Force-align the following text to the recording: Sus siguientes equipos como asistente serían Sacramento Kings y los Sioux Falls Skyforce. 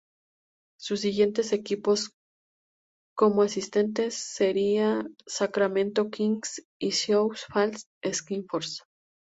Sus 0.79 1.01
siguientes 1.01 1.53
equipos 1.53 2.09
como 3.15 3.43
asistente 3.43 4.09
serían 4.09 5.15
Sacramento 5.27 6.09
Kings 6.09 6.65
y 6.79 6.87
los 6.87 6.95
Sioux 6.97 7.33
Falls 7.53 7.85
Skyforce. 8.03 8.81